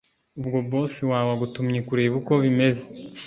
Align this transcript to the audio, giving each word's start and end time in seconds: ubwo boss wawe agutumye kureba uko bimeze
ubwo 0.39 0.57
boss 0.69 0.93
wawe 1.11 1.31
agutumye 1.35 1.79
kureba 1.87 2.13
uko 2.21 2.33
bimeze 2.43 2.85